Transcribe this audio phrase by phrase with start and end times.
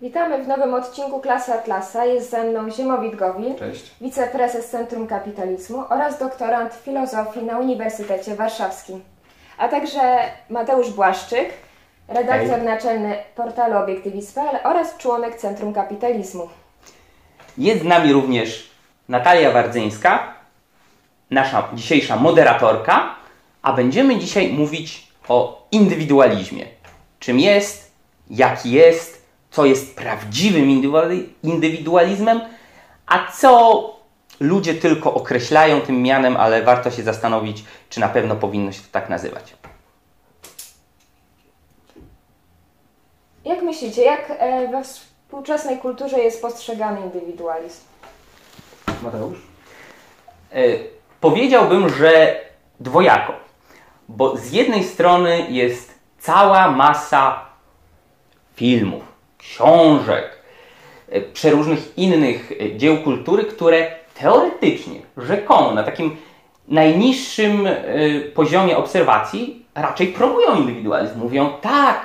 [0.00, 2.04] Witamy w nowym odcinku Klasy Atlasa.
[2.04, 3.90] Jest ze mną Ziemowit Gowin, Cześć.
[4.00, 9.00] wiceprezes Centrum Kapitalizmu oraz doktorant filozofii na Uniwersytecie Warszawskim.
[9.58, 10.18] A także
[10.50, 11.48] Mateusz Błaszczyk,
[12.08, 12.66] redaktor Hej.
[12.66, 16.48] naczelny portalu Obiektywizm.pl oraz członek Centrum Kapitalizmu.
[17.58, 18.70] Jest z nami również
[19.08, 20.34] Natalia Wardzyńska,
[21.30, 23.14] nasza dzisiejsza moderatorka,
[23.62, 26.64] a będziemy dzisiaj mówić o indywidualizmie.
[27.18, 27.92] Czym jest,
[28.30, 29.17] jaki jest,
[29.50, 32.40] co jest prawdziwym indywiduali- indywidualizmem,
[33.06, 33.82] a co
[34.40, 38.88] ludzie tylko określają tym mianem, ale warto się zastanowić, czy na pewno powinno się to
[38.92, 39.54] tak nazywać.
[43.44, 47.80] Jak myślicie, jak e, we współczesnej kulturze jest postrzegany indywidualizm?
[49.02, 49.38] Mateusz?
[50.52, 50.62] E,
[51.20, 52.40] powiedziałbym, że
[52.80, 53.32] dwojako.
[54.08, 57.44] Bo z jednej strony jest cała masa
[58.54, 59.04] filmów,
[59.38, 60.38] książek,
[61.08, 66.16] e, przeróżnych innych e, dzieł kultury, które teoretycznie, rzekomo, na takim
[66.68, 67.74] najniższym e,
[68.34, 71.18] poziomie obserwacji raczej promują indywidualizm.
[71.18, 72.00] Mówią tak,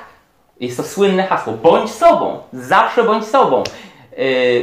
[0.59, 3.63] jest to słynne hasło, bądź sobą, zawsze bądź sobą.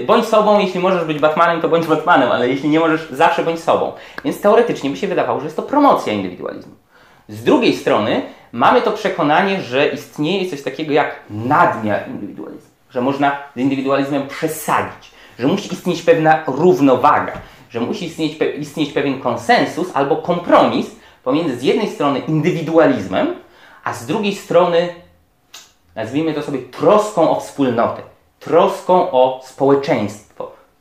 [0.06, 3.60] Bądź sobą, jeśli możesz być Batmanem, to bądź Batmanem, ale jeśli nie możesz, zawsze bądź
[3.60, 3.92] sobą.
[4.24, 6.74] Więc teoretycznie by się wydawało, że jest to promocja indywidualizmu.
[7.30, 13.38] Z drugiej strony mamy to przekonanie, że istnieje coś takiego jak nadmiar indywidualizmu, że można
[13.56, 17.32] z indywidualizmem przesadzić, że musi istnieć pewna równowaga,
[17.70, 20.86] że musi istnieć, istnieć pewien konsensus albo kompromis
[21.24, 23.34] pomiędzy z jednej strony indywidualizmem,
[23.84, 24.88] a z drugiej strony
[25.94, 28.02] nazwijmy to sobie troską o wspólnotę,
[28.40, 30.29] troską o społeczeństwo,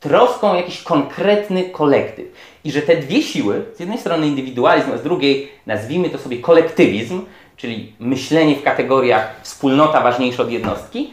[0.00, 2.26] troską o jakiś konkretny kolektyw.
[2.64, 6.38] I że te dwie siły, z jednej strony indywidualizm, a z drugiej nazwijmy to sobie
[6.38, 7.22] kolektywizm,
[7.56, 11.10] czyli myślenie w kategoriach wspólnota ważniejsza od jednostki,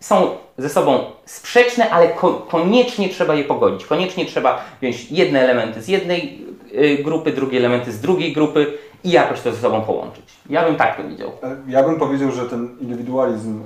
[0.00, 3.86] są ze sobą sprzeczne, ale ko- koniecznie trzeba je pogodzić.
[3.86, 6.45] Koniecznie trzeba wziąć jedne elementy z jednej
[7.04, 8.72] grupy, drugie elementy z drugiej grupy
[9.04, 10.24] i jakoś to ze sobą połączyć.
[10.50, 11.28] Ja bym tak to widział.
[11.42, 13.60] E, Ja bym powiedział, że ten indywidualizm,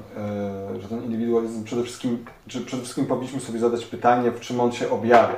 [0.77, 4.61] e, że ten indywidualizm przede wszystkim, czy przede wszystkim powinniśmy sobie zadać pytanie, w czym
[4.61, 5.37] on się objawia.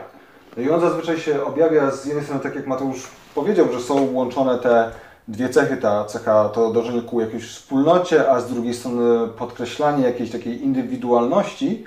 [0.56, 4.12] No i on zazwyczaj się objawia z jednej strony, tak jak Mateusz powiedział, że są
[4.12, 4.90] łączone te
[5.28, 10.30] dwie cechy, ta cecha to dążenie ku jakiejś wspólnocie, a z drugiej strony podkreślanie jakiejś
[10.30, 11.84] takiej indywidualności,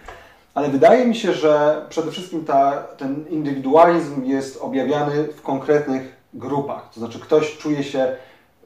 [0.56, 6.90] ale wydaje mi się, że przede wszystkim ta, ten indywidualizm jest objawiany w konkretnych grupach.
[6.94, 8.16] To znaczy ktoś czuje się,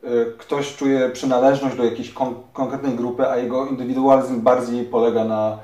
[0.03, 5.59] y, ktoś czuje przynależność do jakiejś kon konkretnej grupy, a jego indywidualizm bardziej polega na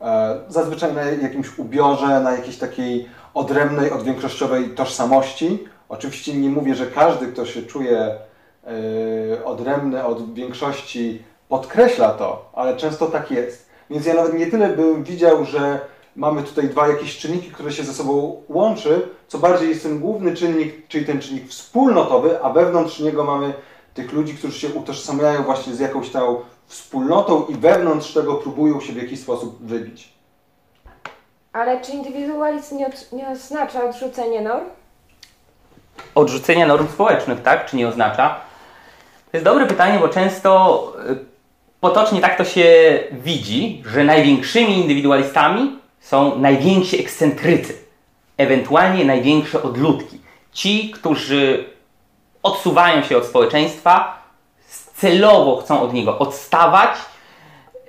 [0.00, 5.64] e, zazwyczaj na jakimś ubiorze, na jakiejś takiej odrębnej od większościowej tożsamości.
[5.88, 12.76] Oczywiście nie mówię, że każdy, kto się czuje e, odrębny od większości, podkreśla to, ale
[12.76, 13.69] często tak jest.
[13.90, 15.80] Więc ja nawet nie tyle bym widział, że
[16.16, 20.36] mamy tutaj dwa jakieś czynniki, które się ze sobą łączy, co bardziej jest ten główny
[20.36, 23.54] czynnik, czyli ten czynnik wspólnotowy, a wewnątrz niego mamy
[23.94, 28.92] tych ludzi, którzy się utożsamiają właśnie z jakąś tą wspólnotą i wewnątrz tego próbują się
[28.92, 30.12] w jakiś sposób wybić.
[31.52, 34.64] Ale czy indywidualizm nie, od, nie oznacza odrzucenie norm?
[36.14, 37.66] odrzucenia norm społecznych, tak?
[37.66, 38.40] Czy nie oznacza?
[39.30, 41.29] To jest dobre pytanie, bo często y,
[41.80, 47.74] potocznie tak to się widzi, że największymi indywidualistami są najwięksi ekscentrycy,
[48.36, 50.20] ewentualnie największe odludki.
[50.52, 51.64] Ci, którzy
[52.42, 54.22] odsuwają się od społeczeństwa,
[54.94, 56.90] celowo chcą od niego odstawać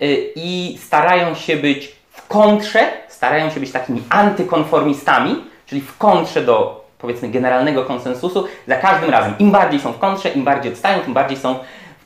[0.02, 6.42] y, i starają się być w kontrze, starają się być takimi antykonformistami, czyli w kontrze
[6.42, 8.46] do powiedzmy generalnego konsensusu.
[8.68, 11.60] Za każdym razem im bardziej są w kontrze, im bardziej odstają, tym bardziej są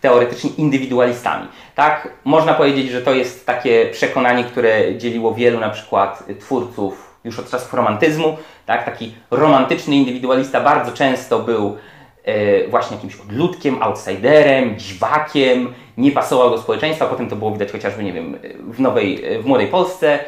[0.05, 1.47] teoretycznie indywidualistami.
[1.75, 7.39] Tak, można powiedzieć, że to jest takie przekonanie, które dzieliło wielu na przykład twórców już
[7.39, 8.37] od czasów romantyzmu.
[8.65, 11.77] Tak, taki romantyczny indywidualista bardzo często był
[12.23, 17.05] e, właśnie jakimś odludkiem, outsiderem, dziwakiem, nie pasował do społeczeństwa.
[17.05, 20.19] Potem to było widać chociażby, nie wiem, w nowej, w Młodej Polsce,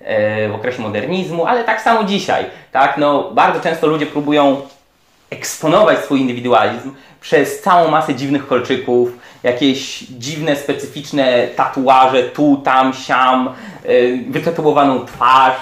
[0.00, 2.44] e, w okresie modernizmu, ale tak samo dzisiaj.
[2.72, 2.98] Tak?
[2.98, 4.62] No, bardzo często ludzie próbują
[5.34, 13.50] eksponować swój indywidualizm przez całą masę dziwnych kolczyków, jakieś dziwne, specyficzne tatuaże tu, tam, siam,
[13.84, 15.56] yy, wytatuowaną twarz,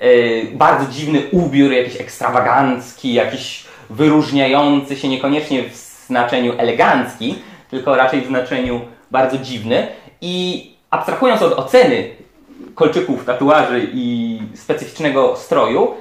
[0.00, 5.74] yy, bardzo dziwny ubiór, jakiś ekstrawagancki, jakiś wyróżniający się niekoniecznie w
[6.06, 7.34] znaczeniu elegancki,
[7.70, 8.80] tylko raczej w znaczeniu
[9.10, 9.86] bardzo dziwny.
[10.20, 12.10] I abstrahując od oceny
[12.74, 15.94] kolczyków, tatuaży i specyficznego stroju,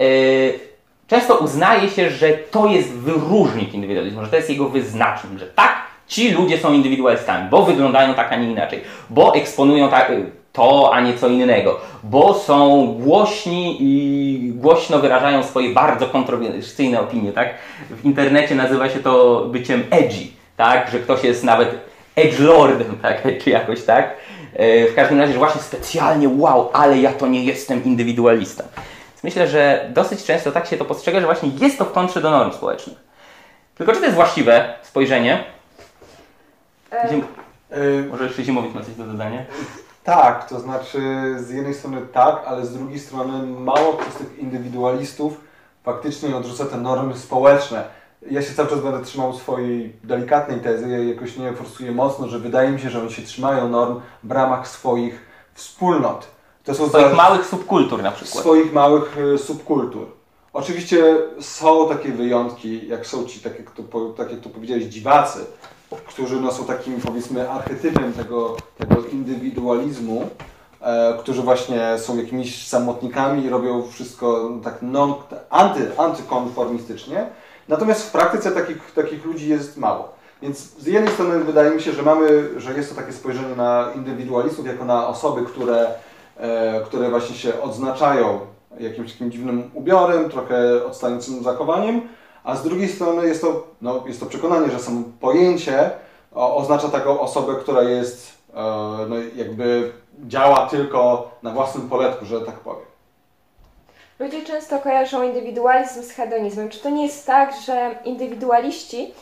[0.00, 0.75] yy,
[1.06, 5.76] często uznaje się, że to jest wyróżnik indywidualizmu, że to jest jego wyznacznik, że tak,
[6.06, 8.80] ci ludzie są indywidualistami, bo wyglądają tak, a nie inaczej,
[9.10, 10.12] bo eksponują tak,
[10.52, 17.32] to, a nie co innego, bo są głośni i głośno wyrażają swoje bardzo kontrowersyjne opinie,
[17.32, 17.54] tak?
[17.90, 20.26] W internecie nazywa się to byciem edgy,
[20.56, 20.90] tak?
[20.90, 21.78] Że ktoś jest nawet
[22.16, 23.22] edgelordem, tak?
[23.44, 24.16] Czy jakoś tak?
[24.54, 28.64] E, w każdym razie, że właśnie specjalnie wow, ale ja to nie jestem indywidualista.
[29.26, 32.30] Myślę, że dosyć często tak się to postrzega, że właśnie jest to w kontrze do
[32.30, 32.98] norm społecznych.
[33.74, 35.44] Tylko czy to jest właściwe spojrzenie?
[36.90, 37.24] E, Zim...
[37.70, 39.44] E, Może jeszcze Zimowicz ma coś do dodania?
[40.04, 41.00] Tak, to znaczy
[41.38, 45.40] z jednej strony tak, ale z drugiej strony mało kto z tych indywidualistów
[45.84, 47.84] faktycznie odrzuca te normy społeczne.
[48.30, 52.38] Ja się cały czas będę trzymał swojej delikatnej tezy, ja jakoś nie forsuję mocno, że
[52.38, 56.35] wydaje mi się, że oni się trzymają norm w ramach swoich wspólnot.
[56.66, 58.44] To są Swoich za- małych subkultur na przykład.
[58.44, 60.06] swoich małych e, subkultur.
[60.52, 65.38] Oczywiście są takie wyjątki, jak są ci, tak jak to, po- tak jak powiedziałeś, dziwacy,
[66.08, 70.28] którzy no, są takim powiedzmy archetypem tego, tego indywidualizmu,
[70.80, 75.14] e, którzy właśnie są jakimiś samotnikami i robią wszystko tak non,
[75.50, 77.26] anty, antykonformistycznie.
[77.68, 80.08] Natomiast w praktyce takich, takich ludzi jest mało.
[80.42, 83.88] Więc z jednej strony wydaje mi się, że mamy, że jest to takie spojrzenie na
[83.96, 85.88] indywidualistów jako na osoby, które,
[86.84, 88.40] które właśnie się odznaczają
[88.80, 92.08] jakimś takim dziwnym ubiorem, trochę odstającym zachowaniem,
[92.44, 95.90] a z drugiej strony jest to, no, jest to przekonanie, że samo pojęcie
[96.34, 98.56] oznacza taką osobę, która jest, e,
[99.08, 99.92] no, jakby
[100.26, 102.86] działa tylko na własnym poletku, że tak powiem.
[104.18, 106.68] Ludzie często kojarzą indywidualizm z hedonizmem.
[106.68, 109.14] Czy to nie jest tak, że indywidualiści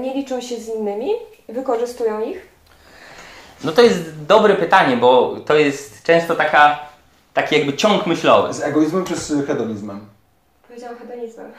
[0.00, 1.10] nie liczą się z innymi,
[1.48, 2.48] wykorzystują ich?
[3.64, 6.78] No to jest dobre pytanie, bo to jest często taka,
[7.34, 8.52] taki jakby ciąg myślowy.
[8.54, 10.00] Z egoizmem czy z hedonizmem?
[10.68, 11.52] Powiedziałam hedonizmem.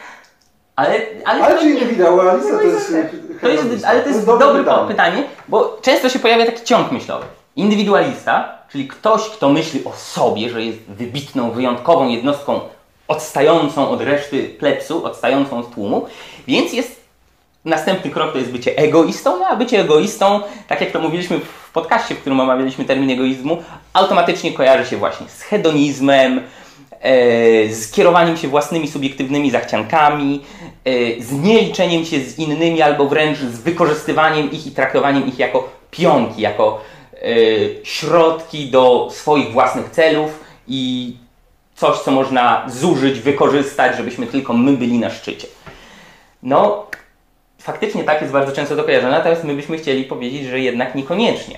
[0.75, 2.93] Ale, ale, Ale to czy nie- indywidualista to jest
[3.41, 5.23] To jest, ale to jest dobre pytanie.
[5.47, 7.25] bo często się pojawia taki ciąg myślowy.
[7.55, 12.59] Indywidualista, czyli ktoś, kto myśli o sobie, że jest wybitną, wyjątkową jednostką
[13.07, 16.05] odstającą od reszty plepsu, odstającą od tłumu,
[16.47, 17.02] więc jest
[17.65, 21.71] następny krok to jest bycie egoistą, no a bycie egoistą, tak jak to mówiliśmy w
[21.71, 23.57] podcaście, w którym omawialiśmy termin egoizmu,
[23.93, 26.41] automatycznie kojarzy się właśnie z hedonizmem,
[27.01, 30.41] e, z kierowaniem się własnymi subiektywnymi zachciankami,
[30.85, 35.69] e, z nieliczeniem się z innymi albo wręcz z wykorzystywaniem ich i traktowaniem ich jako
[35.91, 36.81] pionki, jako
[37.13, 37.25] e,
[37.83, 41.13] środki do swoich własnych celów i
[41.75, 45.47] coś, co można zużyć, wykorzystać, żebyśmy tylko my byli na szczycie.
[46.43, 46.85] No,
[47.63, 51.57] faktycznie tak jest bardzo często to kojarzone, natomiast my byśmy chcieli powiedzieć, że jednak niekoniecznie.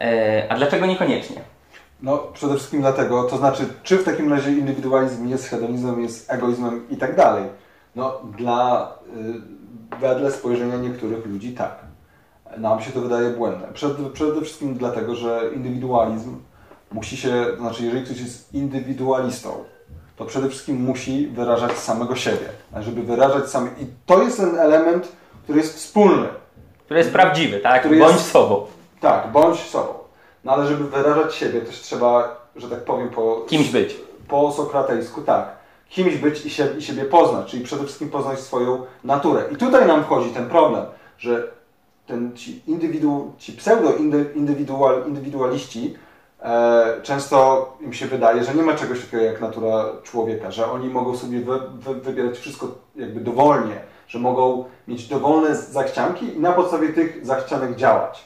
[0.00, 1.36] E, a dlaczego niekoniecznie?
[2.02, 6.88] No, przede wszystkim dlatego, to znaczy, czy w takim razie indywidualizm jest hedonizmem, jest egoizmem
[6.90, 7.44] i tak dalej.
[7.96, 8.92] No, dla,
[9.92, 11.78] y, wedle spojrzenia niektórych ludzi tak.
[12.56, 13.68] Nam się to wydaje błędne.
[13.72, 16.36] Przed, przede wszystkim dlatego, że indywidualizm
[16.92, 19.64] musi się, to znaczy, jeżeli ktoś jest indywidualistą,
[20.16, 22.48] to przede wszystkim musi wyrażać samego siebie.
[22.74, 23.70] A żeby wyrażać sam...
[23.80, 25.12] I to jest ten element,
[25.44, 26.28] który jest wspólny.
[26.84, 27.80] Który jest prawdziwy, tak?
[27.80, 28.66] Który Bądź jest- sobą.
[29.00, 29.94] Tak, bądź sobą.
[30.44, 33.96] No ale żeby wyrażać siebie, też trzeba, że tak powiem, po, Kimś być.
[34.28, 35.48] po sokratejsku, tak.
[35.88, 39.42] Kimś być i, się, i siebie poznać, czyli przede wszystkim poznać swoją naturę.
[39.52, 40.84] I tutaj nam wchodzi ten problem,
[41.18, 41.48] że
[42.06, 45.94] ten, ci, indywidu, ci pseudo-indywidualiści
[47.02, 51.16] często im się wydaje, że nie ma czegoś takiego jak natura człowieka, że oni mogą
[51.16, 56.88] sobie wy, wy, wybierać wszystko jakby dowolnie, że mogą mieć dowolne zachcianki i na podstawie
[56.88, 58.24] tych zachcianek działać.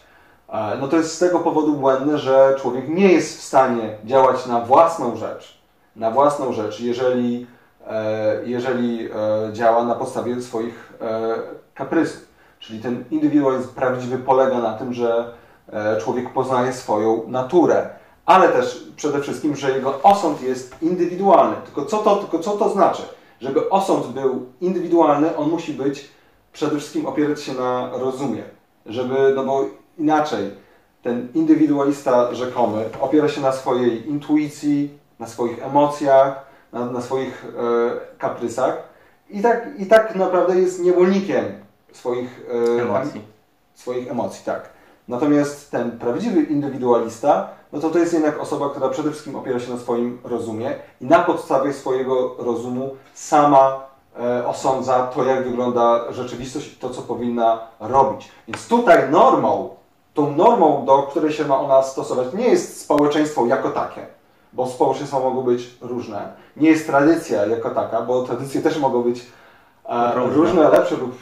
[0.48, 4.46] E, No to jest z tego powodu błędne, że człowiek nie jest w stanie działać
[4.46, 5.60] na własną rzecz,
[5.96, 7.46] na własną rzecz, jeżeli,
[7.86, 11.34] e, jeżeli e, działa na podstawie swoich e,
[11.74, 12.30] kaprysów.
[12.58, 15.34] Czyli ten indywidualizm prawdziwy polega na tym, że
[15.72, 17.99] e, człowiek poznaje swoją naturę,
[18.30, 21.56] ale też przede wszystkim, że jego osąd jest indywidualny.
[21.64, 23.02] Tylko co to, tylko co to znaczy?
[23.40, 26.10] Żeby osąd był indywidualny, on musi być
[26.52, 28.42] przede wszystkim opierać się na rozumie.
[28.86, 29.64] Żeby, no bo
[29.98, 30.50] inaczej
[31.02, 38.18] ten indywidualista rzekomy opiera się na swojej intuicji, na swoich emocjach, na, na swoich e,
[38.18, 38.82] kaprysach
[39.30, 41.44] i tak, i tak naprawdę jest niewolnikiem
[41.92, 42.46] swoich
[42.78, 43.20] e, Emocji.
[43.74, 44.79] swoich emocji, tak.
[45.10, 49.72] Natomiast ten prawdziwy indywidualista, no to to jest jednak osoba, która przede wszystkim opiera się
[49.72, 53.84] na swoim rozumie i na podstawie swojego rozumu sama
[54.20, 58.28] e, osądza to, jak wygląda rzeczywistość i to, co powinna robić.
[58.48, 59.68] Więc tutaj normą,
[60.14, 64.06] tą normą, do której się ma ona stosować, nie jest społeczeństwo jako takie,
[64.52, 66.32] bo społeczeństwa mogą być różne.
[66.56, 69.26] Nie jest tradycja jako taka, bo tradycje też mogą być
[69.88, 70.34] e, Różne.
[70.34, 71.12] różne, lepsze lub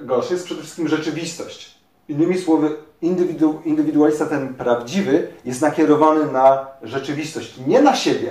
[0.00, 0.34] e, gorsze.
[0.34, 1.76] Jest przede wszystkim rzeczywistość.
[2.08, 8.30] Innymi słowy, indywidu, indywidualista, ten prawdziwy, jest nakierowany na rzeczywistość, nie na siebie.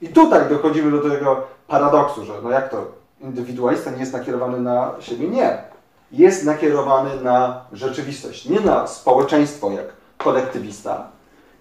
[0.00, 4.94] I tutaj dochodzimy do tego paradoksu, że no jak to, indywidualista nie jest nakierowany na
[5.00, 5.28] siebie?
[5.28, 5.58] Nie.
[6.12, 9.86] Jest nakierowany na rzeczywistość, nie na społeczeństwo jak
[10.18, 11.08] kolektywista,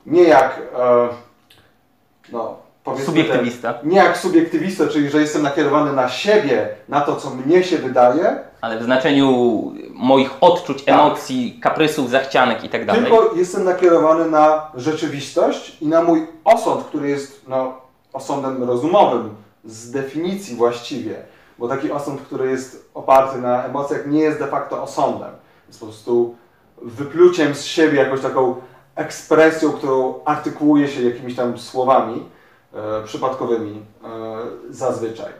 [0.06, 1.10] nie jak e,
[2.32, 3.74] no, powiedzmy Subiektywista.
[3.74, 7.78] Te, nie jak subiektywista, czyli że jestem nakierowany na siebie, na to, co mnie się
[7.78, 9.28] wydaje, Ale w znaczeniu
[9.94, 10.96] moich odczuć, Tak.
[10.96, 13.02] emocji, kaprysów, zachcianek i tak dalej.
[13.02, 17.74] Tylko jestem nakierowany na rzeczywistość i na mój osąd, który jest no,
[18.14, 19.30] osądem rozumowym
[19.66, 21.16] z definicji właściwie,
[21.60, 25.30] bo taki osąd, który jest oparty na emocjach, nie jest de facto osądem.
[25.68, 26.36] Jest po prostu
[26.82, 28.56] wypluciem z siebie jakąś taką
[28.96, 32.24] ekspresją, którą artykułuje się jakimiś tam słowami
[32.74, 34.08] e, przypadkowymi e,
[34.70, 35.32] zazwyczaj.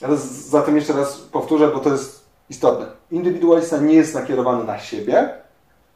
[0.00, 2.86] Z- zatem jeszcze raz powtórzę, bo to jest istotne.
[3.10, 5.30] Indywidualista nie jest nakierowany na siebie,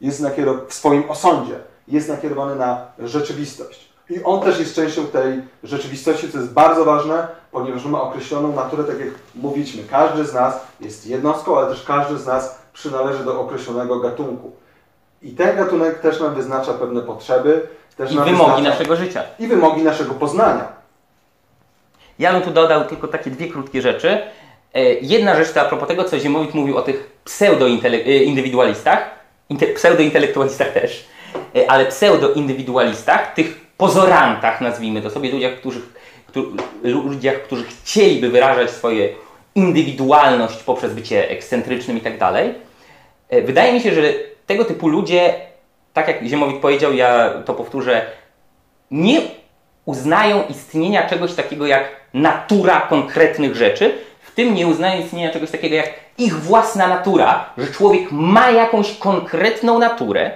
[0.00, 1.54] jest nakierowany w swoim osądzie,
[1.88, 3.88] jest nakierowany na rzeczywistość.
[4.10, 8.84] I on też jest częścią tej rzeczywistości, co jest bardzo ważne, ponieważ ma określoną naturę,
[8.84, 9.82] tak jak mówiliśmy.
[9.90, 14.52] Każdy z nas jest jednostką, ale też każdy z nas przynależy do określonego gatunku.
[15.22, 18.70] I ten gatunek też nam wyznacza pewne potrzeby, też I nam wymogi wyznacza...
[18.70, 19.22] naszego życia.
[19.38, 20.68] i wymogi naszego poznania.
[22.18, 24.18] Ja bym tu dodał tylko takie dwie krótkie rzeczy.
[24.76, 29.10] E, Jedna rzecz to a propos tego, co Ziemowit mówił o tych pseudo-indywidualistach,
[29.50, 31.06] inte- pseudo-intelektualistach też,
[31.56, 35.80] e, ale pseudo-indywidualistach, tych pozorantach, nazwijmy to sobie, ludziach, którzy,
[36.26, 36.48] którzy,
[36.82, 39.08] ludziach, którzy chcieliby wyrażać swoje
[39.54, 42.54] indywidualność poprzez bycie ekscentrycznym i tak dalej.
[43.28, 44.02] E, Wydaje mi się, że
[44.46, 45.34] tego typu ludzie,
[45.92, 48.06] tak jak Ziemowit powiedział, ja to powtórzę,
[48.90, 49.20] nie
[49.84, 53.98] uznają istnienia czegoś takiego jak natura konkretnych rzeczy,
[54.36, 59.78] tym nie uznają istnienia czegoś takiego jak ich własna natura, że człowiek ma jakąś konkretną
[59.78, 60.30] naturę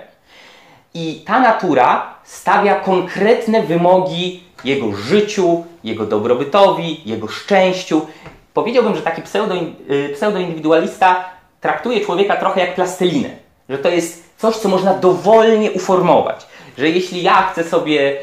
[0.94, 8.06] i ta natura stawia konkretne wymogi jego życiu, jego dobrobytowi, jego szczęściu.
[8.54, 9.54] Powiedziałbym, że taki pseudo,
[9.90, 11.24] y, pseudoindywidualista
[11.60, 13.28] traktuje człowieka trochę jak plastelinę,
[13.68, 16.46] że to jest coś, co można dowolnie uformować,
[16.78, 18.16] że jeśli ja chcę sobie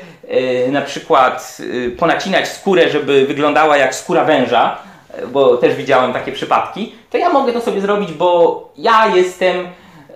[0.67, 4.87] y, na przykład y, ponacinać skórę, żeby wyglądała jak skóra węża,
[5.27, 9.57] bo też widziałem takie przypadki, to ja mogę to sobie zrobić, bo ja jestem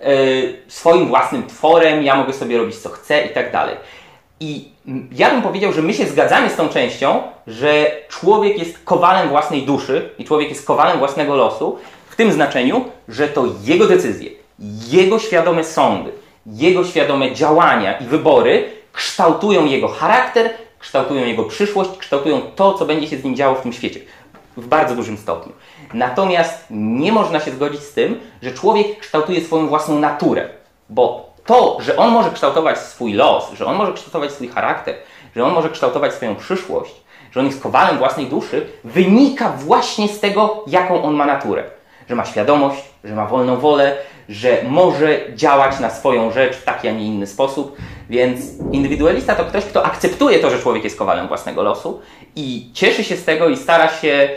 [0.06, 3.76] y, swoim własnym tworem, ja mogę sobie robić co chcę i tak dalej.
[4.40, 4.68] I
[5.12, 9.62] ja bym powiedział, że my się zgadzamy z tą częścią, że człowiek jest kowalem własnej
[9.62, 11.78] duszy i człowiek jest kowalem własnego losu,
[12.10, 14.30] w tym znaczeniu, że to jego decyzje,
[14.90, 16.12] jego świadome sądy,
[16.46, 23.06] jego świadome działania i wybory kształtują jego charakter, kształtują jego przyszłość, kształtują to, co będzie
[23.06, 24.00] się z nim działo w tym świecie.
[24.56, 25.52] W bardzo dużym stopniu.
[25.94, 30.48] Natomiast nie można się zgodzić z tym, że człowiek kształtuje swoją własną naturę,
[30.90, 34.94] bo to, że on może kształtować swój los, że on może kształtować swój charakter,
[35.36, 36.94] że on może kształtować swoją przyszłość,
[37.30, 41.64] że on jest kowalem własnej duszy, wynika właśnie z tego, jaką on ma naturę.
[42.12, 43.96] Że ma świadomość, że ma wolną wolę,
[44.28, 47.76] że może działać na swoją rzecz w taki, a nie inny sposób.
[48.10, 48.40] Więc
[48.72, 52.00] indywidualista to ktoś, kto akceptuje to, że człowiek jest kowalem własnego losu
[52.36, 54.28] i cieszy się z tego i stara się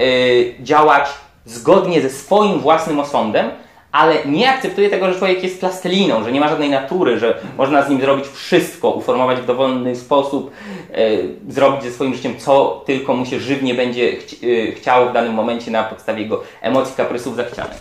[0.00, 1.08] y, działać
[1.44, 3.50] zgodnie ze swoim własnym osądem,
[3.98, 7.82] ale nie akceptuje tego, że człowiek jest plasteliną, że nie ma żadnej natury, że można
[7.82, 10.50] z nim zrobić wszystko, uformować w dowolny sposób,
[10.92, 11.08] e,
[11.48, 15.34] zrobić ze swoim życiem co tylko mu się żywnie będzie chci- e, chciało w danym
[15.34, 17.78] momencie na podstawie jego emocji, kaprysów, zachcianek.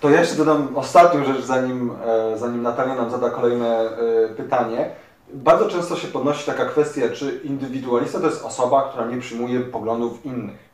[0.00, 1.90] To ja jeszcze dodam ostatnią rzecz, zanim,
[2.32, 4.90] e, zanim Natalia nam zada kolejne e, pytanie.
[5.32, 10.26] Bardzo często się podnosi taka kwestia, czy indywidualista to jest osoba, która nie przyjmuje poglądów
[10.26, 10.69] innych.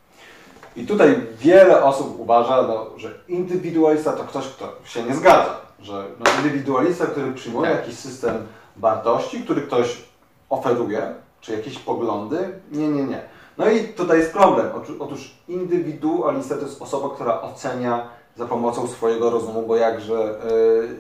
[0.76, 5.56] I tutaj wiele osób uważa, no, że indywidualista to ktoś, kto się nie zgadza.
[5.80, 7.78] Że no, indywidualista, który przyjmuje Tak.
[7.80, 10.02] jakiś system wartości, który ktoś
[10.50, 13.21] oferuje, czy jakieś poglądy, nie, nie, nie.
[13.59, 14.66] No i tutaj jest problem.
[14.99, 20.38] Otóż- indywidualista to jest osoba, która ocenia za pomocą swojego rozumu, bo jakże e,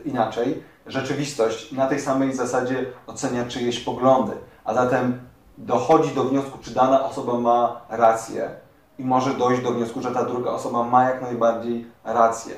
[0.04, 4.32] inaczej, rzeczywistość i na tej samej zasadzie ocenia czyjeś poglądy.
[4.64, 5.20] A zatem
[5.58, 8.50] dochodzi do wniosku, czy dana osoba ma rację
[8.98, 12.54] i może dojść do wniosku, że ta druga osoba ma jak najbardziej rację.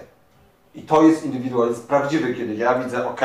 [0.75, 3.21] I to jest indywidualizm prawdziwy, kiedy ja widzę, ok,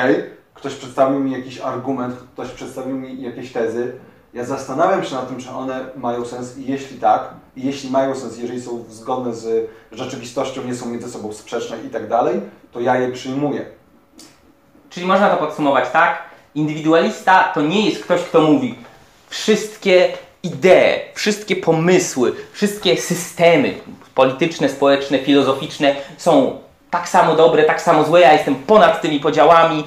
[0.53, 3.93] ktoś przedstawił mi jakiś argument, ktoś przedstawił mi jakieś tezy,
[4.33, 8.15] ja zastanawiam się nad tym, czy one mają sens i jeśli tak, i jeśli mają
[8.15, 12.41] sens, jeżeli są zgodne z rzeczywistością, nie są między sobą sprzeczne i tak dalej,
[12.71, 13.65] to ja je przyjmuję.
[14.89, 16.23] Czyli można to podsumować tak,
[16.55, 18.75] indywidualista to nie jest ktoś, kto mówi
[19.29, 20.13] wszystkie
[20.43, 23.73] idee, wszystkie pomysły, wszystkie systemy
[24.15, 26.59] polityczne, społeczne, filozoficzne są
[26.89, 29.83] tak samo dobre, tak samo złe, ja jestem ponad tymi podziałami,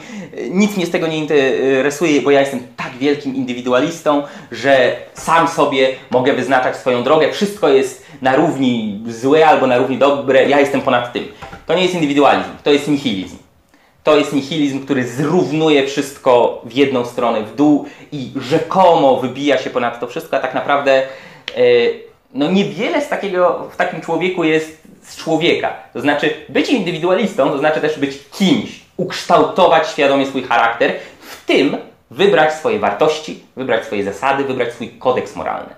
[0.51, 4.23] nic mnie z tego nie interesuje, bo ja jestem tak wielkim indywidualistą,
[4.53, 9.99] że sam sobie mogę wyznaczać swoją drogę, wszystko jest na równi złe albo na równi
[9.99, 11.29] dobre, ja jestem ponad tym.
[11.67, 13.46] To nie jest indywidualizm, to jest nihilizm.
[14.07, 19.71] To jest nihilizm, który zrównuje wszystko w jedną stronę, w dół i rzekomo wybija się
[19.71, 21.07] ponad to wszystko, a tak naprawdę e,
[22.35, 25.73] no niewiele z takiego w takim człowieku jest z człowieka.
[25.93, 31.77] To znaczy być indywidualistą, to znaczy też być kimś, ukształtować świadomie swój charakter, w tym
[32.11, 35.75] wybrać swoje wartości, wybrać swoje zasady, wybrać swój kodeks moralny.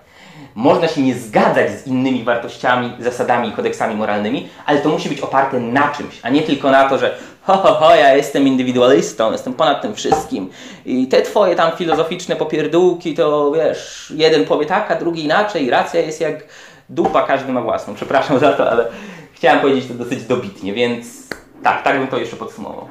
[0.54, 5.20] Można się nie zgadzać z innymi wartościami, zasadami i kodeksami moralnymi, ale to musi być
[5.20, 9.32] oparte na czymś, a nie tylko na to, że ho, ho, ho, ja jestem indywidualistą,
[9.32, 10.50] jestem ponad tym wszystkim
[10.86, 16.00] i te twoje tam filozoficzne popierdółki, to wiesz, jeden powie tak, a drugi inaczej, racja
[16.00, 16.44] jest jak
[16.88, 17.94] dupa, każdy ma własną.
[17.94, 18.88] Przepraszam za to, ale
[19.32, 21.28] chciałem powiedzieć to dosyć dobitnie, więc
[21.62, 22.88] tak, tak bym to jeszcze podsumował.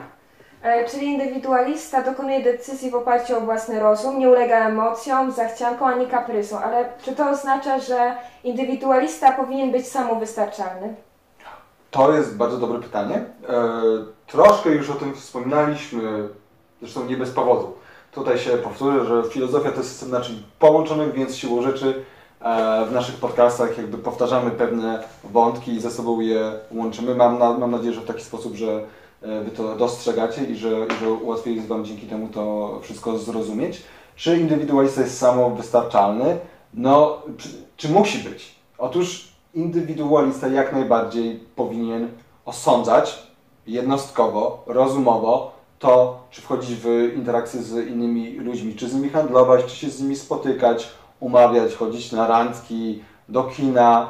[0.64, 6.08] E, czyli indywidualista dokonuje decyzji w oparciu o własny rozum, nie ulega emocjom, zachciankom ani
[6.08, 10.96] kaprysom, ale czy to oznacza, że indywidualista powinien być samowystarczalny?
[11.92, 13.22] To jest bardzo dobre pytanie.
[14.28, 16.30] Troszkę już o tym wspominaliśmy,
[16.82, 17.74] zresztą nie bez powodu.
[18.12, 22.04] Tutaj się powtórzę, że filozofia to jest system naczyń połączonych, więc siłą rzeczy
[22.42, 27.16] e, w naszych podcastach jakby powtarzamy pewne wątki i ze sobą je łączymy.
[27.16, 28.84] Mam, na, mam nadzieję, że w taki sposób, że
[29.22, 33.18] e, Wy to dostrzegacie i że, i że łatwiej jest Wam dzięki temu to wszystko
[33.18, 33.84] zrozumieć.
[34.16, 36.38] Czy indywidualista jest samowystarczalny?
[36.74, 38.56] No, czy, czy musi być?
[38.78, 42.10] Otóż indywidualista jak najbardziej powinien
[42.46, 43.27] osądzać
[43.68, 49.76] jednostkowo, rozumowo to, czy wchodzić w interakcję z innymi ludźmi, czy z nimi handlować, czy
[49.76, 54.08] się z nimi spotykać, umawiać, chodzić na randki, do kina,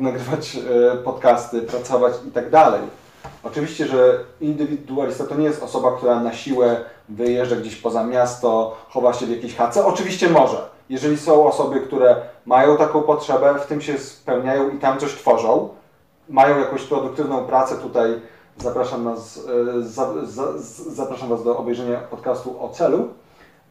[0.00, 2.80] nagrywać e, podcasty, pracować i tak dalej.
[3.42, 9.12] Oczywiście, że indywidualista to nie jest osoba, która na siłę wyjeżdża gdzieś poza miasto, chowa
[9.12, 9.86] się w jakiejś chatce.
[9.86, 10.68] Oczywiście może.
[10.88, 15.68] Jeżeli są osoby, które mają taką potrzebę, w tym się spełniają i tam coś tworzą,
[16.28, 18.20] mają jakąś produktywną pracę, tutaj
[18.62, 19.40] zapraszam, nas,
[19.78, 20.58] e, za, za,
[20.90, 23.08] zapraszam Was do obejrzenia podcastu o celu,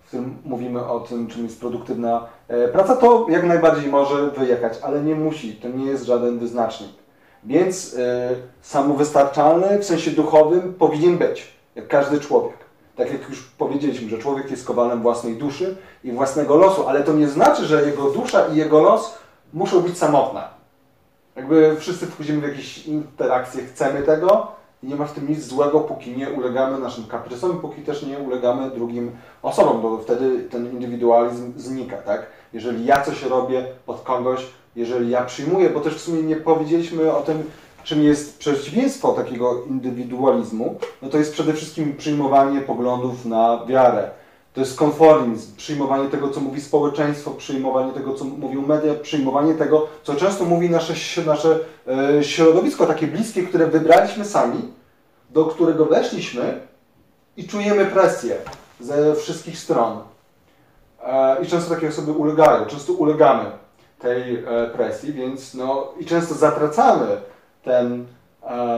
[0.04, 4.74] w którym mówimy o tym, czym jest produktywna e, praca, to jak najbardziej może wyjechać,
[4.82, 6.92] ale nie musi, to nie jest żaden wyznacznik.
[7.44, 8.00] Więc y,
[8.62, 12.58] samowystarczalny w sensie duchowym powinien być, jak każdy człowiek.
[12.96, 17.14] Tak jak już powiedzieliśmy, że człowiek jest kowalem własnej duszy i własnego losu, ale to
[17.14, 19.18] nie znaczy, że jego dusza i jego los
[19.54, 20.44] muszą być samotne.
[21.36, 24.48] Jakby wszyscy wchodzimy w jakieś interakcje, chcemy tego
[24.84, 28.20] i nie ma w tym nic złego, póki nie ulegamy naszym kaprysom, póki też nie
[28.20, 29.12] ulegamy drugim
[29.42, 32.28] osobom, bo wtedy ten indywidualizm znika, tak?
[32.54, 37.16] Jeżeli ja coś robię pod kogoś, jeżeli ja przyjmuję, bo też w sumie nie powiedzieliśmy
[37.16, 37.44] o tym,
[37.84, 44.10] czym jest przeciwieństwo takiego indywidualizmu, no to jest przede wszystkim przyjmowanie poglądów na wiarę.
[44.58, 49.88] To jest konformizm, przyjmowanie tego, co mówi społeczeństwo, przyjmowanie tego, co mówią media, przyjmowanie tego,
[50.04, 54.62] co często mówi nasze, nasze e, środowisko, takie bliskie, które wybraliśmy sami,
[55.30, 56.60] do którego weszliśmy
[57.38, 58.38] i czujemy presję
[58.80, 60.00] ze wszystkich stron.
[61.04, 63.52] E, I często takie osoby ulegają, często ulegamy
[64.00, 67.22] tej e, presji, więc no i często zatracamy
[67.64, 68.06] ten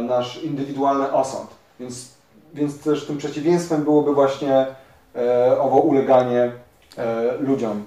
[0.08, 1.50] nasz indywidualny osąd.
[1.80, 2.12] Więc,
[2.54, 4.68] więc też tym przeciwieństwem byłoby właśnie
[5.16, 6.52] e, owo uleganie
[6.98, 7.84] e, ludziom.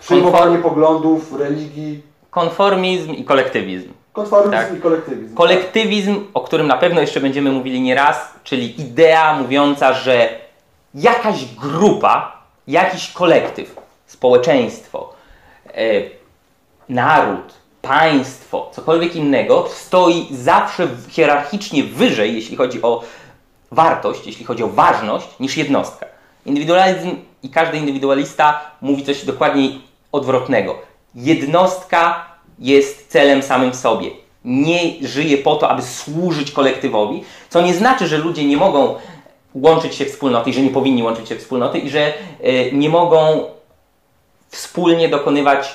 [0.00, 2.02] Przyjmowanie poglądów, religii.
[2.30, 3.92] Konformizm i kolektywizm.
[4.12, 4.74] Konformizm tak.
[4.78, 5.34] i kolektywizm.
[5.34, 10.28] Kolektywizm, o którym na pewno jeszcze będziemy mówili nieraz, czyli idea mówiąca, że
[10.94, 15.12] jakaś grupa, jakiś kolektyw, społeczeństwo,
[15.68, 15.72] e,
[16.88, 23.02] naród, państwo, cokolwiek innego, stoi zawsze hierarchicznie wyżej, jeśli chodzi o
[23.72, 26.06] wartość, jeśli chodzi o ważność, niż jednostka.
[26.46, 27.10] Indywidualizm
[27.42, 29.68] i każdy indywidualista mówi coś dokładnie
[30.12, 30.78] odwrotnego.
[31.14, 32.26] Jednostka
[32.58, 34.10] jest celem samym sobie.
[34.44, 38.94] Nie żyje po to, aby służyć kolektywowi, co nie znaczy, że ludzie nie mogą
[39.54, 42.12] łączyć się wspólnoty i że nie powinni łączyć się wspólnoty i że
[42.44, 43.44] y, nie mogą
[44.48, 45.74] wspólnie dokonywać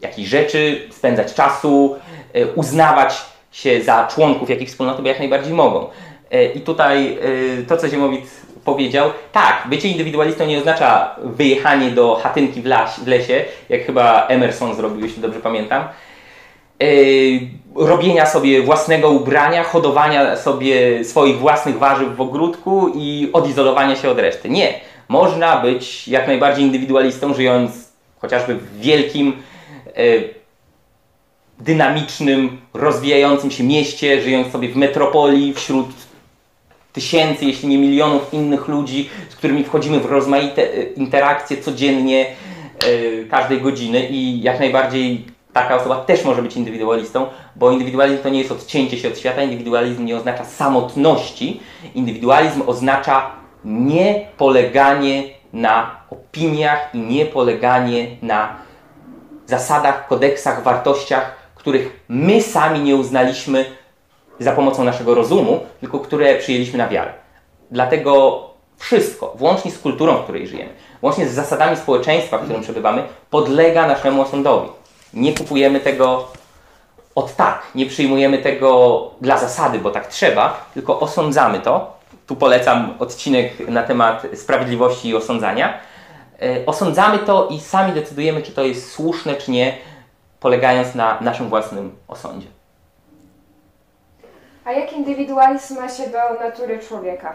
[0.00, 1.96] jakichś rzeczy, spędzać czasu,
[2.32, 5.86] e, uznawać się za członków jakichś wspólnoty, bo jak najbardziej mogą.
[6.30, 7.18] E, I tutaj
[7.58, 8.30] e, to, co Ziemowit
[8.72, 14.26] powiedział, tak, bycie indywidualistą nie oznacza wyjechanie do chatynki w, las, w lesie, jak chyba
[14.26, 15.84] Emerson zrobił, jeśli dobrze pamiętam,
[17.74, 24.18] robienia sobie własnego ubrania, hodowania sobie swoich własnych warzyw w ogródku i odizolowania się od
[24.18, 24.48] reszty.
[24.48, 24.74] Nie.
[25.08, 29.42] Można być jak najbardziej indywidualistą, żyjąc chociażby w wielkim,
[29.98, 30.02] E,
[31.60, 35.86] dynamicznym, rozwijającym się mieście, żyjąc sobie w metropolii, wśród
[36.98, 43.24] tysięcy, jeśli nie milionów innych ludzi, z którymi wchodzimy w rozmaite e, interakcje codziennie, e,
[43.24, 48.38] każdej godziny i jak najbardziej taka osoba też może być indywidualistą, bo indywidualizm to nie
[48.38, 51.60] jest odcięcie się od świata, indywidualizm nie oznacza samotności,
[51.94, 53.30] indywidualizm oznacza
[53.64, 58.56] nie poleganie na opiniach i nie poleganie na
[59.46, 63.64] zasadach, kodeksach, wartościach, których my sami nie uznaliśmy
[64.40, 67.12] za pomocą naszego rozumu, tylko które przyjęliśmy na wiarę.
[67.70, 68.42] Dlatego
[68.76, 70.70] wszystko, włącznie z kulturą, w której żyjemy,
[71.00, 74.68] włącznie z zasadami społeczeństwa, w którym przebywamy, podlega naszemu osądowi.
[75.14, 76.28] Nie kupujemy tego
[77.14, 81.98] od tak, nie przyjmujemy tego dla zasady, bo tak trzeba, tylko osądzamy to.
[82.26, 85.78] Tu polecam odcinek na temat sprawiedliwości i osądzania.
[86.42, 89.76] E, osądzamy to i sami decydujemy, czy to jest słuszne, czy nie,
[90.40, 92.46] polegając na naszym własnym osądzie.
[94.68, 97.34] A jak indywidualizm ma się do natury człowieka?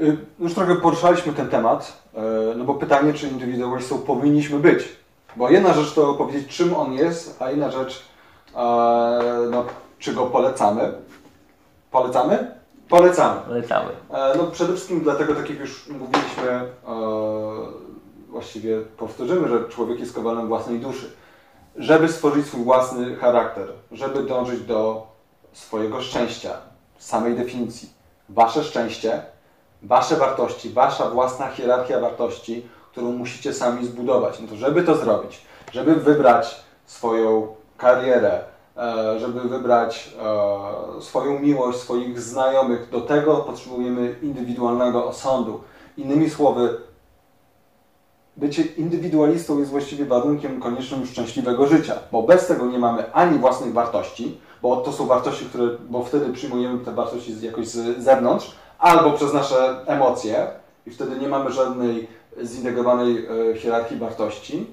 [0.00, 2.02] Y, Już trochę poruszaliśmy ten temat,
[2.52, 4.88] y, no bo pytanie, czy indywidualistą powinniśmy być.
[5.36, 8.02] Bo jedna rzecz to powiedzieć, czym on jest, a inna rzecz,
[9.50, 9.64] no,
[9.98, 10.92] czy go polecamy.
[11.90, 12.54] Polecamy?
[12.88, 13.40] Polecamy.
[13.40, 13.90] Polecamy.
[14.10, 16.68] E, No przede wszystkim dlatego, tak jak już mówiliśmy, e,
[18.28, 21.10] właściwie powtórzymy, że człowiek jest kowalem własnej duszy.
[21.76, 25.13] Żeby stworzyć swój własny charakter, żeby dążyć do
[25.54, 26.50] swojego szczęścia,
[26.98, 27.88] samej definicji.
[28.28, 29.22] Wasze szczęście,
[29.82, 34.40] wasze wartości, wasza własna hierarchia wartości, którą musicie sami zbudować.
[34.40, 38.40] No to żeby to zrobić, żeby wybrać swoją karierę,
[38.76, 40.14] e, żeby wybrać
[40.98, 45.60] e, swoją miłość, swoich znajomych, do tego potrzebujemy indywidualnego osądu.
[45.96, 46.80] Innymi słowy,
[48.36, 53.72] bycie indywidualistą jest właściwie warunkiem koniecznym szczęśliwego życia, bo bez tego nie mamy ani własnych
[53.72, 59.10] wartości, bo to są wartości, które, bo wtedy przyjmujemy te wartości jakoś z zewnątrz, albo
[59.10, 60.46] przez nasze emocje
[60.86, 62.08] i wtedy nie mamy żadnej
[62.42, 64.66] zintegrowanej e, hierarchii wartości.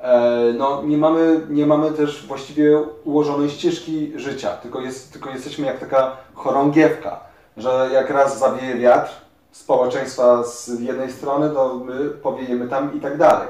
[0.00, 5.66] E, no, nie, mamy, nie mamy też właściwie ułożonej ścieżki życia, tylko, jest, tylko jesteśmy
[5.66, 7.20] jak taka chorągiewka,
[7.56, 9.10] że jak raz zawieje wiatr
[9.52, 13.48] społeczeństwa z jednej strony, to my powiejemy tam i tak dalej.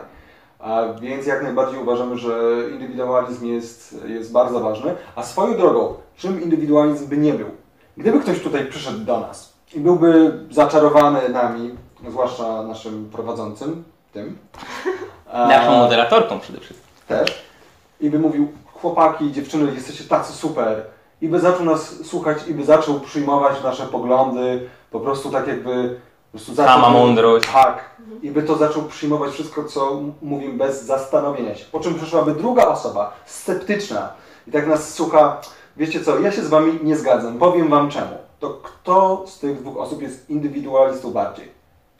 [0.58, 2.32] A więc jak najbardziej uważamy, że
[2.72, 4.94] indywidualizm jest, jest bardzo ważny.
[5.16, 7.46] A swoją drogą, czym indywidualizm by nie był?
[7.96, 11.74] Gdyby ktoś tutaj przyszedł do nas i byłby zaczarowany nami,
[12.08, 14.38] zwłaszcza naszym prowadzącym, tym,
[15.32, 16.88] Naszą moderatorką przede wszystkim.
[17.08, 17.48] też
[18.00, 20.82] i by mówił, chłopaki, dziewczyny, jesteście tacy super
[21.20, 26.00] i by zaczął nas słuchać i by zaczął przyjmować nasze poglądy, po prostu tak jakby
[26.32, 27.48] prostu Sama mądrość.
[27.52, 27.84] Tak.
[28.22, 31.64] I by to zaczął przyjmować wszystko, co m- mówimy bez zastanowienia się.
[31.72, 34.08] Po czym przyszłaby druga osoba, sceptyczna
[34.46, 35.40] i tak nas słucha,
[35.76, 38.18] wiecie co, ja się z wami nie zgadzam, powiem wam czemu.
[38.40, 41.52] To kto z tych dwóch osób jest indywidualistą bardziej?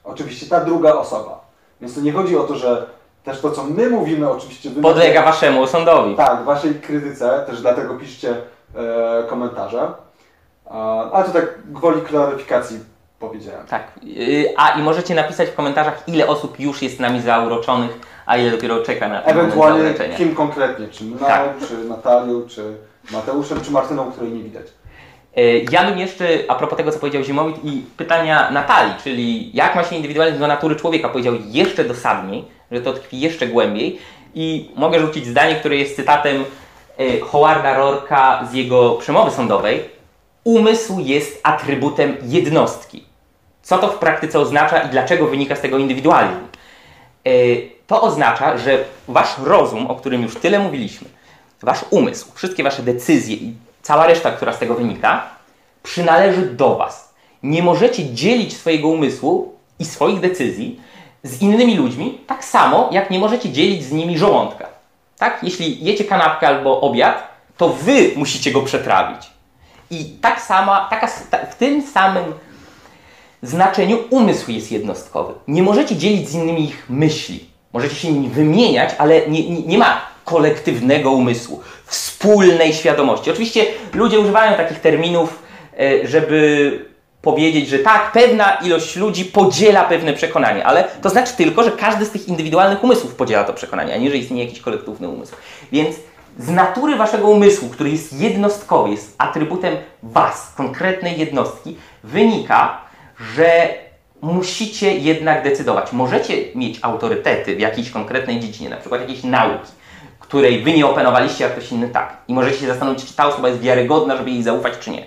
[0.04, 1.40] Oczywiście ta druga osoba.
[1.80, 2.86] Więc to nie chodzi o to, że
[3.24, 4.70] też to, co my mówimy, oczywiście...
[4.70, 6.16] wy Podlega macie- waszemu osądowi.
[6.16, 8.36] Tak, waszej krytyce, też dlatego piszcie
[8.74, 9.88] e, komentarze.
[10.70, 12.78] A, ale to tak gwoli klaryfikacji
[13.20, 13.66] powiedziałem.
[13.66, 13.92] Tak.
[14.02, 18.50] Yy, A i możecie napisać w komentarzach, ile osób już jest nami zauroczonych, a ile
[18.50, 21.50] dopiero czeka na Ewentualnie kim konkretnie, czy mną, Tak.
[21.68, 22.76] czy Natalią, czy
[23.12, 24.66] Mateuszem, czy Martyną, której nie widać.
[25.36, 29.74] Yy, Ja bym jeszcze, a propos tego, co powiedział Zimowit i pytania Natalii, czyli jak
[29.74, 33.98] ma się indywidualizm do natury człowieka, powiedział jeszcze dosadniej, że to tkwi jeszcze głębiej
[34.34, 36.44] i mogę rzucić zdanie, które jest cytatem
[36.98, 39.98] yy, Howarda Rorka z jego przemowy sądowej.
[40.44, 43.04] Umysł jest atrybutem jednostki.
[43.68, 46.40] Co to w praktyce oznacza i dlaczego wynika z tego indywidualizm?
[47.24, 47.30] E,
[47.86, 51.08] To oznacza, że wasz rozum, o którym już tyle mówiliśmy,
[51.62, 55.22] wasz umysł, wszystkie wasze decyzje i cała reszta, która z tego wynika,
[55.82, 57.14] przynależy do was.
[57.42, 60.80] Nie możecie dzielić swojego umysłu i swoich decyzji
[61.22, 64.66] z innymi ludźmi, tak samo jak nie możecie dzielić z nimi żołądka.
[65.18, 65.38] Tak?
[65.42, 69.30] Jeśli jecie kanapkę albo obiad, to wy musicie go przetrawić.
[69.90, 72.24] I tak sama, taka, ta, w tym samym
[73.42, 75.34] znaczeniu umysł jest jednostkowy.
[75.48, 77.44] Nie możecie dzielić z innymi ich myśli.
[77.72, 83.30] Możecie się nimi wymieniać, ale nie, nie, nie ma kolektywnego umysłu, wspólnej świadomości.
[83.30, 85.42] Oczywiście ludzie używają takich terminów,
[85.80, 86.88] e, żeby
[87.22, 92.04] powiedzieć, że tak, pewna ilość ludzi podziela pewne przekonanie, ale to znaczy tylko, że każdy
[92.04, 95.36] z tych indywidualnych umysłów podziela to przekonanie, a nie, że istnieje jakiś kolektywny umysł.
[95.72, 95.96] Więc
[96.38, 102.80] z natury waszego umysłu, który jest jednostkowy, jest atrybutem was, konkretnej jednostki, wynika,
[103.20, 103.74] że
[104.20, 105.92] musicie jednak decydować.
[105.92, 109.72] Możecie mieć autorytety w jakiejś konkretnej dziedzinie, na przykład jakiejś nauki,
[110.20, 112.16] której wy nie opanowaliście, a ktoś inny tak.
[112.28, 115.04] I możecie się zastanowić, czy ta osoba jest wiarygodna, żeby jej zaufać, czy nie.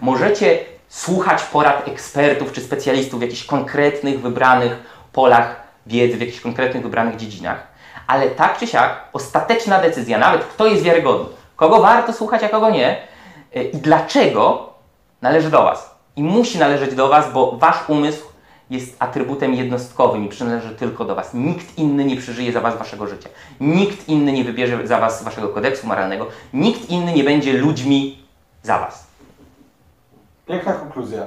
[0.00, 4.76] Możecie słuchać porad ekspertów czy specjalistów w jakichś konkretnych, wybranych
[5.12, 7.66] polach wiedzy, w jakichś konkretnych, wybranych dziedzinach.
[8.06, 12.70] Ale tak czy siak, ostateczna decyzja, nawet kto jest wiarygodny, kogo warto słuchać, a kogo
[12.70, 12.96] nie
[13.56, 14.72] y, i dlaczego,
[15.22, 15.95] należy do Was.
[16.16, 18.24] I musi należeć do Was, bo Wasz umysł
[18.70, 21.34] jest atrybutem jednostkowym i przynależy tylko do Was.
[21.34, 23.28] Nikt inny nie przeżyje za Was Waszego życia.
[23.60, 26.26] Nikt inny nie wybierze za Was Waszego kodeksu moralnego.
[26.52, 28.18] Nikt inny nie będzie ludźmi
[28.62, 29.06] za Was.
[30.46, 31.22] Piękna konkluzja.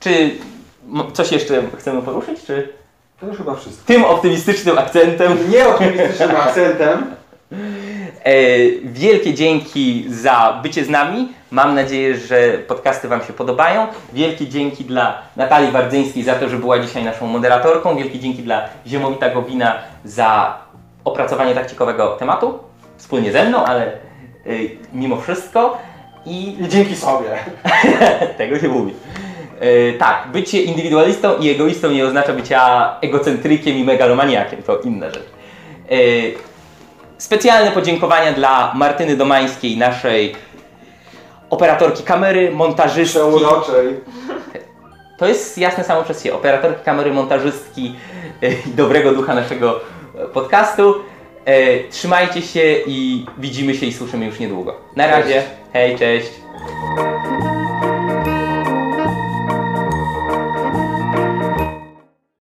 [0.00, 0.30] Czy
[1.12, 2.72] coś jeszcze chcemy poruszyć, czy
[3.20, 3.86] To już chyba wszystko.
[3.86, 7.14] tym optymistycznym akcentem Nie optymistycznym akcentem.
[7.52, 8.34] E,
[8.84, 11.28] wielkie dzięki za bycie z nami.
[11.50, 13.86] Mam nadzieję, że podcasty Wam się podobają.
[14.12, 17.96] Wielkie dzięki dla Natalii Wardzyńskiej za to, że była dzisiaj naszą moderatorką.
[17.96, 20.58] Wielkie dzięki dla Ziemowita Gowina za
[21.04, 22.58] opracowanie tak ciekawego tematu.
[22.96, 23.92] Wspólnie ze mną, ale
[24.46, 25.78] y, mimo wszystko.
[26.26, 27.28] I dzięki sobie.
[28.38, 28.92] tego nie mówię.
[29.60, 35.26] E, tak, bycie indywidualistą i egoistą nie oznacza bycia egocentrykiem i megalomaniakiem, to inna rzecz.
[35.90, 35.96] E,
[37.18, 40.34] specjalne podziękowania dla Martyny Domańskiej, naszej
[41.50, 43.18] operatorki kamery, montażystki.
[43.18, 44.00] Przeuroczej.
[45.18, 46.34] To jest jasne samo przez się.
[46.34, 47.96] Operatorki kamery, montażystki
[48.42, 49.80] e, i dobrego ducha naszego
[50.18, 50.94] e, podcastu.
[51.44, 54.74] E, trzymajcie się i widzimy się i słyszymy już niedługo.
[54.96, 55.42] Na razie.
[55.72, 56.30] Hej, cześć.